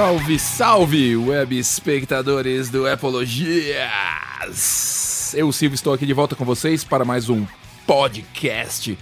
[0.00, 3.74] Salve, salve, web espectadores do Epologias!
[5.34, 7.44] Eu, Silvio, estou aqui de volta com vocês para mais um
[7.86, 8.98] podcast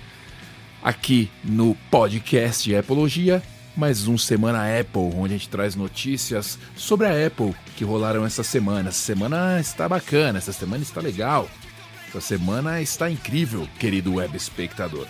[0.83, 3.41] aqui no podcast Epologia,
[3.77, 8.43] mais um Semana Apple, onde a gente traz notícias sobre a Apple que rolaram essa
[8.43, 8.89] semana.
[8.89, 11.49] Essa semana está bacana, essa semana está legal,
[12.09, 15.07] essa semana está incrível, querido web espectador.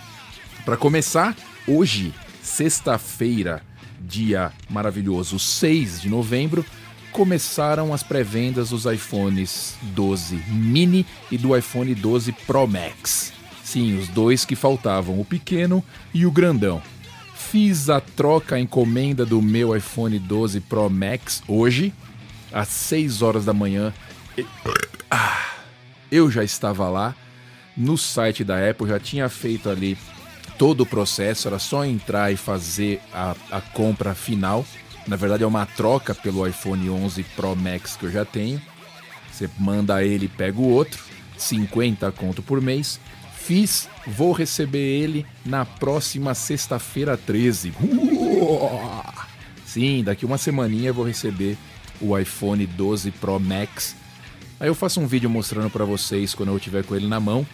[0.66, 1.34] Para começar,
[1.66, 3.62] hoje, sexta-feira,
[4.00, 6.64] dia maravilhoso 6 de novembro,
[7.12, 13.32] começaram as pré-vendas dos iPhones 12 mini e do iPhone 12 Pro Max.
[13.64, 15.84] Sim, os dois que faltavam, o pequeno
[16.14, 16.80] e o grandão.
[17.34, 21.92] Fiz a troca, a encomenda do meu iPhone 12 Pro Max hoje,
[22.52, 23.92] às 6 horas da manhã.
[25.10, 25.54] Ah,
[26.10, 27.14] eu já estava lá
[27.76, 29.96] no site da Apple, já tinha feito ali
[30.58, 34.66] todo o processo, era só entrar e fazer a, a compra final.
[35.06, 38.60] Na verdade, é uma troca pelo iPhone 11 Pro Max que eu já tenho.
[39.32, 41.02] Você manda ele pega o outro,
[41.36, 43.00] 50 conto por mês.
[43.36, 47.72] Fiz, vou receber ele na próxima sexta-feira 13.
[49.64, 51.56] Sim, daqui uma semaninha eu vou receber
[52.00, 53.94] o iPhone 12 Pro Max.
[54.60, 57.46] Aí eu faço um vídeo mostrando para vocês quando eu tiver com ele na mão.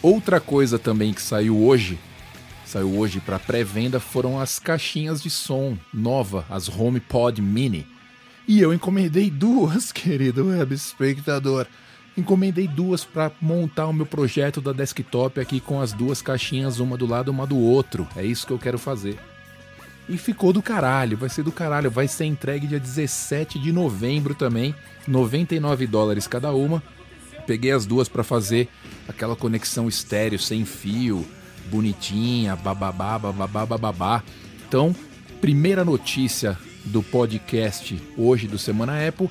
[0.00, 1.98] Outra coisa também que saiu hoje,
[2.66, 7.86] saiu hoje para pré-venda foram as caixinhas de som nova, as HomePod Mini.
[8.46, 11.66] E eu encomendei duas, querido web espectador.
[12.16, 16.96] Encomendei duas para montar o meu projeto da desktop aqui com as duas caixinhas, uma
[16.96, 18.08] do lado, uma do outro.
[18.16, 19.18] É isso que eu quero fazer.
[20.08, 21.90] E ficou do caralho, vai ser do caralho.
[21.90, 24.74] Vai ser entregue dia 17 de novembro também.
[25.06, 26.82] 99 dólares cada uma.
[27.46, 28.68] Peguei as duas para fazer
[29.08, 31.26] aquela conexão estéreo sem fio,
[31.70, 34.22] bonitinha, bababá, bababá, bababá.
[34.66, 34.94] Então,
[35.40, 39.28] primeira notícia do podcast hoje do Semana Apple,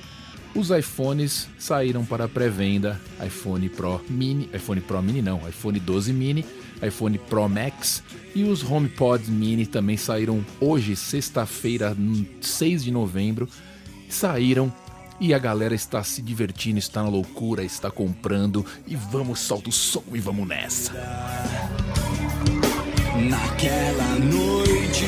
[0.54, 6.44] os iPhones saíram para pré-venda, iPhone Pro Mini, iPhone Pro Mini não, iPhone 12 Mini,
[6.82, 8.02] iPhone Pro Max
[8.34, 11.96] e os HomePod Mini também saíram hoje, sexta-feira,
[12.40, 13.48] 6 de novembro,
[14.08, 14.72] saíram
[15.20, 19.72] e a galera está se divertindo, está na loucura, está comprando e vamos, solta o
[19.72, 20.92] som e vamos nessa.
[23.28, 25.04] Naquela noite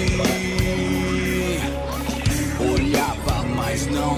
[2.59, 4.17] olhava, mas não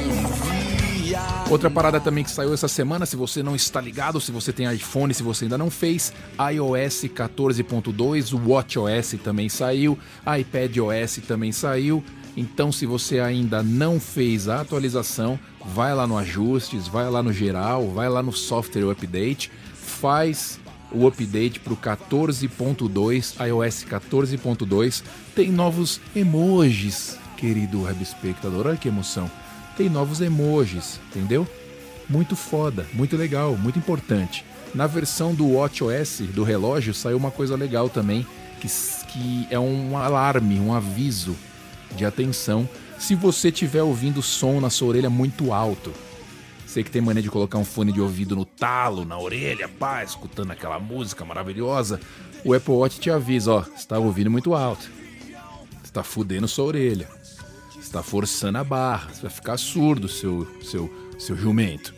[1.02, 1.20] via.
[1.50, 4.72] Outra parada também que saiu essa semana, se você não está ligado, se você tem
[4.72, 12.02] iPhone, se você ainda não fez, iOS 14.2, o WatchOS também saiu, iPadOS também saiu.
[12.36, 17.32] Então, se você ainda não fez a atualização, vai lá no ajustes, vai lá no
[17.32, 20.59] geral, vai lá no software update, faz
[20.92, 25.02] o update para o 14.2, iOS 14.2.
[25.34, 28.66] Tem novos emojis, querido web espectador.
[28.66, 29.30] Olha que emoção.
[29.76, 31.46] Tem novos emojis, entendeu?
[32.08, 34.44] Muito foda, muito legal, muito importante.
[34.74, 38.26] Na versão do WatchOS, do relógio, saiu uma coisa legal também,
[38.60, 38.68] que,
[39.08, 41.36] que é um alarme, um aviso
[41.96, 42.68] de atenção
[42.98, 45.92] se você estiver ouvindo som na sua orelha muito alto.
[46.70, 50.04] Você que tem mania de colocar um fone de ouvido no talo, na orelha, pá,
[50.04, 51.98] escutando aquela música maravilhosa,
[52.44, 54.88] o Apple Watch te avisa, ó, está ouvindo muito alto.
[55.82, 57.08] Está fudendo sua orelha.
[57.76, 60.88] Está forçando a barra, você vai ficar surdo, seu seu
[61.18, 61.92] seu jumento.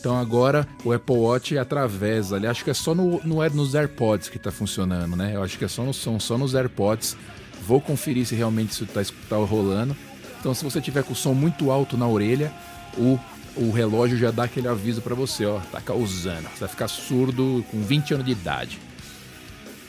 [0.00, 4.28] Então agora o Apple Watch através ali, acho que é só no, no nos AirPods
[4.28, 5.36] que está funcionando, né?
[5.36, 7.16] Eu acho que é só no som, só nos AirPods.
[7.64, 9.96] Vou conferir se realmente isso está tá rolando.
[10.40, 12.52] Então se você tiver com o som muito alto na orelha,
[12.98, 13.16] o
[13.56, 16.48] o relógio já dá aquele aviso para você, ó, tá causando.
[16.54, 18.78] Você vai ficar surdo com 20 anos de idade.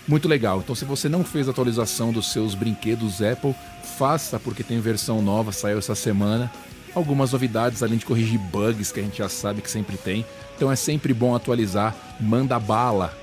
[0.07, 0.59] Muito legal.
[0.59, 3.55] Então, se você não fez a atualização dos seus brinquedos Apple,
[3.97, 6.51] faça porque tem versão nova, saiu essa semana.
[6.93, 10.25] Algumas novidades, além de corrigir bugs que a gente já sabe que sempre tem.
[10.55, 11.95] Então é sempre bom atualizar.
[12.19, 13.17] Manda bala.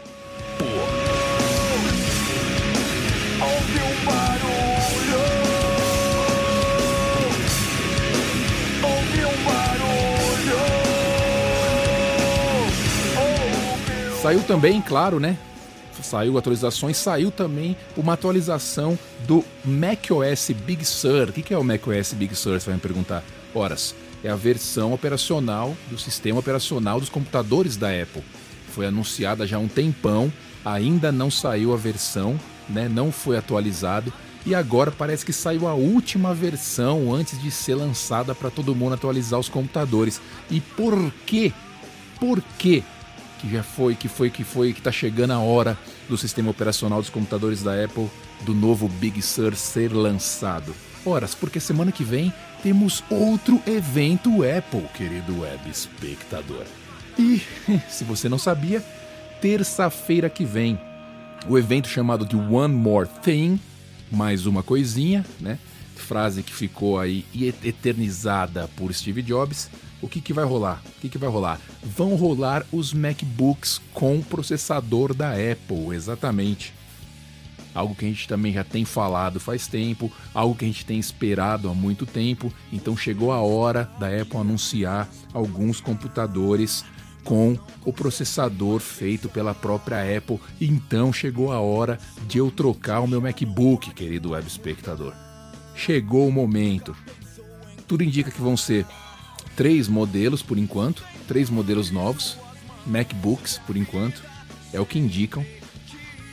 [14.21, 15.39] Saiu também, claro, né?
[16.03, 21.31] Saiu atualizações, saiu também uma atualização do macOS Big Sur.
[21.31, 22.61] O que é o macOS Big Sur?
[22.61, 23.25] Você vai me perguntar.
[23.55, 28.23] Horas, é a versão operacional do sistema operacional dos computadores da Apple.
[28.69, 30.31] Foi anunciada já há um tempão,
[30.63, 32.39] ainda não saiu a versão,
[32.69, 32.91] né?
[32.91, 34.13] Não foi atualizado
[34.45, 38.95] e agora parece que saiu a última versão antes de ser lançada para todo mundo
[38.95, 40.21] atualizar os computadores.
[40.51, 41.55] E por quê?
[42.19, 42.85] Por quê?
[43.41, 45.77] Que já foi, que foi, que foi, que tá chegando a hora
[46.09, 48.09] do sistema operacional dos computadores da Apple
[48.43, 50.75] do novo Big Sur ser lançado.
[51.05, 52.33] Horas, porque semana que vem
[52.63, 56.65] temos outro evento Apple, querido web espectador.
[57.19, 57.43] E,
[57.89, 58.85] se você não sabia,
[59.41, 60.79] terça-feira que vem,
[61.49, 63.59] o evento chamado de One More Thing,
[64.11, 65.59] mais uma coisinha, né?
[65.97, 67.25] Frase que ficou aí
[67.63, 69.71] eternizada por Steve Jobs.
[70.03, 70.83] O que, que vai rolar?
[70.97, 71.61] O que, que vai rolar?
[71.83, 76.73] Vão rolar os MacBooks com processador da Apple, exatamente
[77.75, 80.99] algo que a gente também já tem falado faz tempo, algo que a gente tem
[80.99, 82.53] esperado há muito tempo.
[82.73, 86.85] Então chegou a hora da Apple anunciar alguns computadores
[87.25, 90.41] com o processador feito pela própria Apple.
[90.61, 95.15] Então chegou a hora de eu trocar o meu MacBook, querido web espectador.
[95.75, 96.97] Chegou o momento.
[97.87, 98.87] Tudo indica que vão ser
[99.61, 102.39] três modelos por enquanto, três modelos novos,
[102.87, 104.23] MacBooks por enquanto,
[104.73, 105.45] é o que indicam.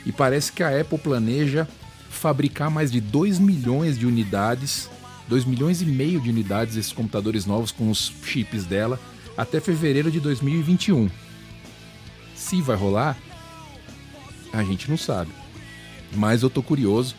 [0.06, 1.68] E parece que a Apple planeja
[2.08, 4.88] fabricar mais de 2 milhões de unidades,
[5.28, 8.98] 2 milhões e meio de unidades desses computadores novos com os chips dela
[9.36, 11.10] até fevereiro de 2021.
[12.34, 13.14] Se vai rolar,
[14.54, 15.30] a gente não sabe.
[16.14, 17.14] Mas eu tô curioso.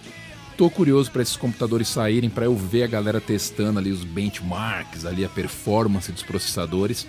[0.59, 5.05] Tô curioso para esses computadores saírem para eu ver a galera testando ali os benchmarks,
[5.05, 7.07] ali a performance dos processadores,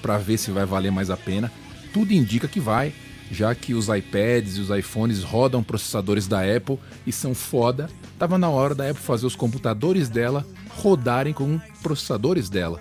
[0.00, 1.50] para ver se vai valer mais a pena.
[1.92, 2.94] Tudo indica que vai
[3.28, 7.90] já que os iPads e os iPhones rodam processadores da Apple e são foda,
[8.20, 12.80] tava na hora da Apple fazer os computadores dela rodarem com processadores dela.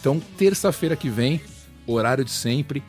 [0.00, 1.38] Então, terça-feira que vem,
[1.86, 2.82] horário de sempre,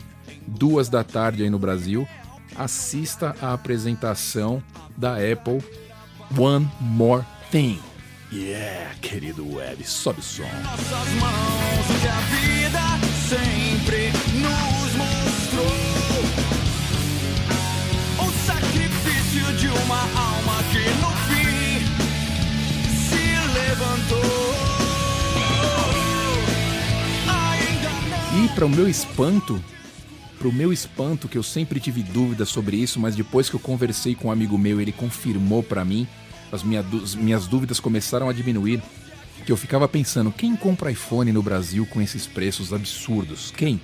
[0.47, 2.07] duas da tarde aí no Brasil,
[2.55, 4.63] assista a apresentação
[4.95, 5.61] da Apple
[6.37, 7.79] One More Thing.
[8.31, 10.43] Yeah, querido web, sobe o som.
[10.63, 12.81] Nossas mãos, o que a vida
[13.29, 14.11] sempre
[14.41, 15.95] nos mostrou.
[19.57, 21.79] de uma alma que no fim
[23.07, 23.25] se
[23.57, 24.55] levantou.
[28.43, 29.63] E para o meu espanto,
[30.47, 34.15] o meu espanto, que eu sempre tive dúvidas sobre isso, mas depois que eu conversei
[34.15, 36.07] com um amigo meu, ele confirmou para mim,
[36.51, 36.63] as
[37.15, 38.81] minhas dúvidas começaram a diminuir.
[39.45, 43.51] Que eu ficava pensando, quem compra iPhone no Brasil com esses preços absurdos?
[43.55, 43.79] Quem?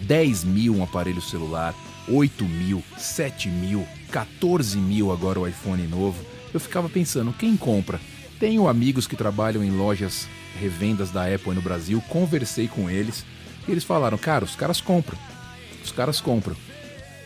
[0.00, 1.74] 10 mil um aparelho celular,
[2.08, 6.24] 8 mil, 7 mil, 14 mil agora o iPhone novo.
[6.52, 8.00] Eu ficava pensando, quem compra?
[8.38, 10.28] Tenho amigos que trabalham em lojas
[10.60, 13.24] revendas da Apple no Brasil, conversei com eles
[13.66, 15.18] e eles falaram, cara, os caras compram.
[15.84, 16.56] Os caras compram.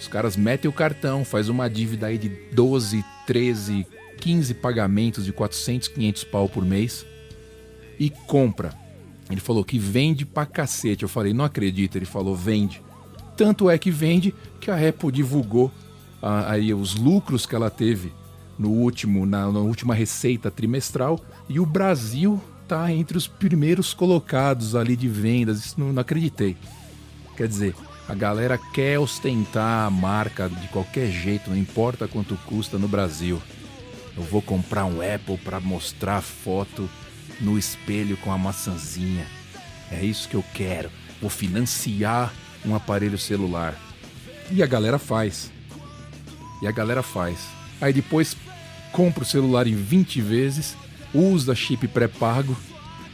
[0.01, 3.87] Os caras metem o cartão, faz uma dívida aí de 12, 13,
[4.21, 7.07] 15 pagamentos de 400, 500 pau por mês
[7.99, 8.75] e compra.
[9.31, 11.03] Ele falou que vende pra cacete.
[11.03, 11.97] Eu falei, não acredito.
[11.97, 12.83] Ele falou, vende.
[13.37, 15.71] Tanto é que vende que a Apple divulgou
[16.23, 18.13] ah, aí os lucros que ela teve
[18.59, 24.75] no último, na, na última receita trimestral e o Brasil está entre os primeiros colocados
[24.75, 25.65] ali de vendas.
[25.65, 26.57] Isso não, não acreditei.
[27.37, 27.75] Quer dizer,
[28.09, 33.43] a galera quer ostentar a marca de qualquer jeito, não importa quanto custa no Brasil.
[34.17, 36.89] Eu vou comprar um Apple para mostrar foto
[37.41, 39.27] no espelho com a maçãzinha.
[39.91, 40.91] É isso que eu quero.
[41.21, 42.33] Vou financiar
[42.65, 43.75] um aparelho celular.
[44.51, 45.51] E a galera faz.
[46.63, 47.49] E a galera faz.
[47.81, 48.37] Aí depois
[48.93, 50.77] compra o celular em 20 vezes,
[51.13, 52.57] usa chip pré-pago,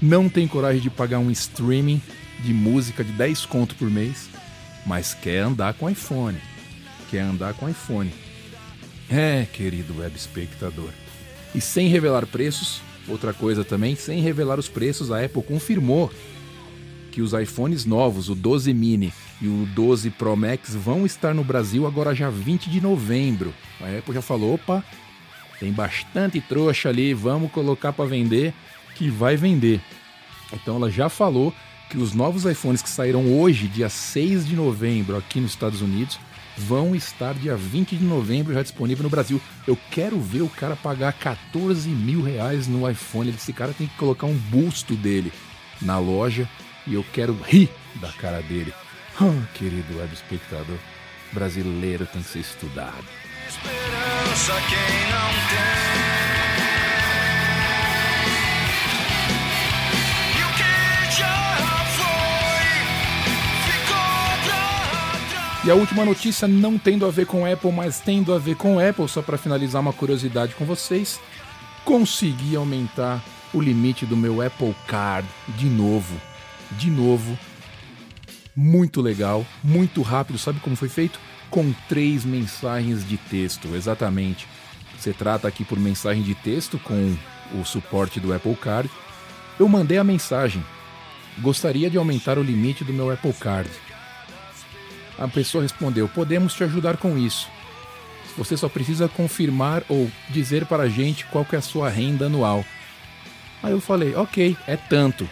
[0.00, 2.00] não tem coragem de pagar um streaming
[2.40, 4.28] de música de 10 conto por mês,
[4.86, 6.38] mas quer andar com iPhone.
[7.10, 8.12] Quer andar com iPhone.
[9.10, 10.90] É, querido web espectador.
[11.54, 16.10] E sem revelar preços, outra coisa também, sem revelar os preços, a Apple confirmou
[17.10, 21.44] que os iPhones novos, o 12 mini e o 12 Pro Max, vão estar no
[21.44, 23.52] Brasil agora já 20 de novembro.
[23.80, 24.82] A Apple já falou: opa,
[25.60, 28.54] tem bastante trouxa ali, vamos colocar para vender,
[28.94, 29.80] que vai vender.
[30.52, 31.52] Então ela já falou
[31.92, 36.18] que os novos iPhones que saíram hoje, dia 6 de novembro, aqui nos Estados Unidos,
[36.56, 39.38] vão estar dia 20 de novembro já disponível no Brasil.
[39.66, 43.28] Eu quero ver o cara pagar 14 mil reais no iPhone.
[43.28, 45.30] Esse cara tem que colocar um busto dele
[45.82, 46.48] na loja
[46.86, 48.72] e eu quero rir da cara dele.
[49.20, 50.78] Oh, querido web espectador,
[51.30, 53.04] brasileiro tem que ser estudado.
[53.46, 56.21] Esperança quem não tem.
[65.64, 68.78] E a última notícia, não tendo a ver com Apple, mas tendo a ver com
[68.80, 71.20] Apple, só para finalizar uma curiosidade com vocês,
[71.84, 73.22] consegui aumentar
[73.54, 76.32] o limite do meu Apple Card de novo
[76.78, 77.38] de novo.
[78.54, 80.38] Muito legal, muito rápido.
[80.38, 81.18] Sabe como foi feito?
[81.50, 84.46] Com três mensagens de texto, exatamente.
[84.98, 87.16] Você trata aqui por mensagem de texto com
[87.54, 88.88] o suporte do Apple Card
[89.58, 90.64] Eu mandei a mensagem.
[91.38, 93.70] Gostaria de aumentar o limite do meu Apple Card.
[95.22, 97.48] A pessoa respondeu: Podemos te ajudar com isso.
[98.36, 102.26] Você só precisa confirmar ou dizer para a gente qual que é a sua renda
[102.26, 102.64] anual.
[103.62, 105.28] Aí eu falei: Ok, é tanto.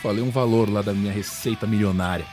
[0.00, 2.24] Falei um valor lá da minha receita milionária.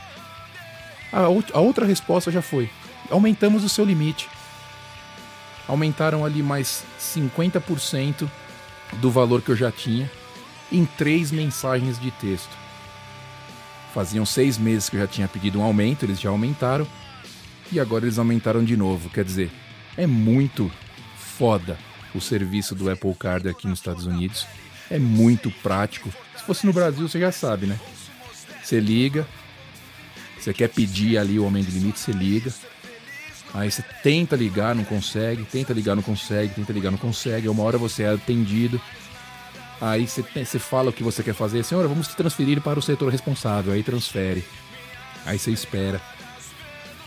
[1.12, 1.20] A,
[1.52, 2.70] a outra resposta já foi:
[3.10, 4.30] aumentamos o seu limite.
[5.68, 8.26] Aumentaram ali mais 50%
[8.94, 10.10] do valor que eu já tinha
[10.70, 12.56] em três mensagens de texto.
[13.92, 16.86] Faziam seis meses que eu já tinha pedido um aumento, eles já aumentaram
[17.72, 19.10] e agora eles aumentaram de novo.
[19.10, 19.50] Quer dizer,
[19.96, 20.70] é muito
[21.16, 21.78] foda
[22.14, 24.46] o serviço do Apple Card aqui nos Estados Unidos.
[24.90, 26.12] É muito prático.
[26.36, 27.78] Se fosse no Brasil, você já sabe, né?
[28.62, 29.26] Você liga,
[30.38, 32.52] você quer pedir ali o aumento de limite, você liga.
[33.54, 37.48] Aí você tenta ligar, não consegue, tenta ligar, não consegue, tenta ligar, não consegue.
[37.48, 38.80] Uma hora você é atendido.
[39.80, 41.62] Aí você, você fala o que você quer fazer.
[41.64, 43.72] Senhora, vamos te transferir para o setor responsável.
[43.72, 44.44] Aí transfere.
[45.26, 46.00] Aí você espera.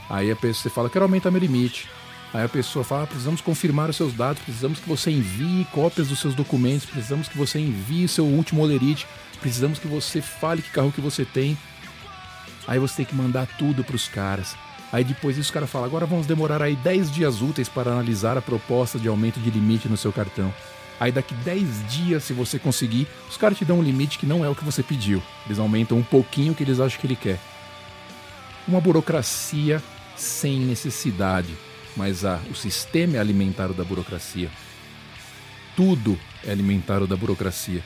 [0.09, 1.87] Aí a pessoa você fala, quero aumentar meu limite.
[2.33, 6.09] Aí a pessoa fala, ah, precisamos confirmar os seus dados, precisamos que você envie cópias
[6.09, 9.07] dos seus documentos, precisamos que você envie seu último olerite,
[9.39, 11.57] precisamos que você fale que carro que você tem.
[12.67, 14.55] Aí você tem que mandar tudo para os caras.
[14.91, 18.37] Aí depois isso o cara fala, agora vamos demorar aí 10 dias úteis para analisar
[18.37, 20.53] a proposta de aumento de limite no seu cartão.
[20.99, 24.43] Aí daqui 10 dias, se você conseguir, os caras te dão um limite que não
[24.43, 25.21] é o que você pediu.
[25.45, 27.39] Eles aumentam um pouquinho o que eles acham que ele quer.
[28.67, 29.81] Uma burocracia
[30.15, 31.53] sem necessidade,
[31.95, 34.49] mas ah, o sistema é alimentar o da burocracia.
[35.75, 37.83] Tudo é alimentar o da burocracia.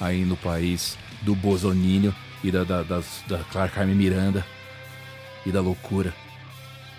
[0.00, 3.38] Aí no país do Bozoninho e da, da, das, da
[3.68, 4.46] Carmen Miranda
[5.44, 6.14] e da loucura.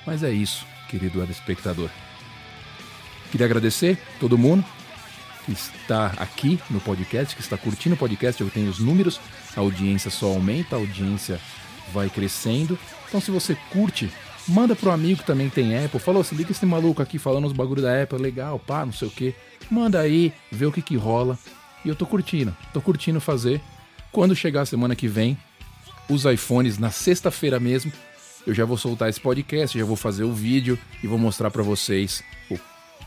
[0.06, 1.89] Mas é isso, querido espectador.
[3.32, 4.65] Queria agradecer todo mundo
[5.46, 8.41] que está aqui no podcast, que está curtindo o podcast.
[8.41, 9.20] Eu tenho os números,
[9.56, 11.39] a audiência só aumenta, a audiência
[11.94, 12.77] vai crescendo.
[13.08, 14.12] Então, se você curte,
[14.50, 16.00] manda pro amigo que também tem Apple.
[16.00, 19.08] Falou, se liga esse maluco aqui falando os bagulho da Apple, legal, pá, não sei
[19.08, 19.34] o que.
[19.70, 21.38] Manda aí, vê o que que rola.
[21.86, 23.62] E eu tô curtindo, tô curtindo fazer.
[24.12, 25.38] Quando chegar a semana que vem,
[26.10, 27.91] os iPhones na sexta-feira mesmo,
[28.46, 31.63] eu já vou soltar esse podcast, já vou fazer o vídeo e vou mostrar para
[31.63, 32.58] vocês o,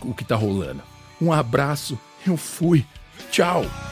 [0.02, 0.82] o que tá rolando.
[1.20, 2.86] Um abraço, eu fui.
[3.30, 3.91] Tchau!